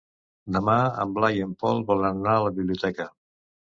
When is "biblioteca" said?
2.59-3.07